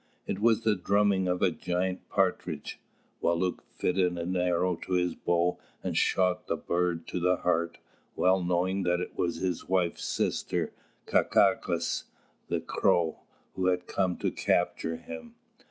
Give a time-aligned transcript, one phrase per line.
[0.25, 2.79] It was the drumming of a giant partridge.
[3.21, 7.77] Wālūt fitted an arrow to his bow and shot the bird to the heart,
[8.15, 10.73] well knowing that it was his wife's sister
[11.05, 12.05] "Kākāgūs,"
[12.47, 13.19] the Crow,
[13.53, 15.35] who had come to capture him.